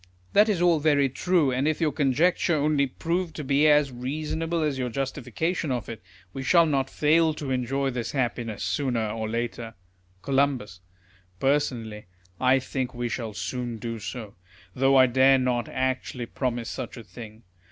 [0.33, 4.63] That is all very true; and if your conjecture only prove to be as reasonable
[4.63, 6.01] as your justification of it,
[6.33, 9.75] we shall not fail to enjoy this happiness sooner or later.
[10.23, 10.57] Col.
[11.39, 12.07] Personally,
[12.39, 14.33] I think we shall soon do so;
[14.73, 17.43] though I dare not actually promise such a thing.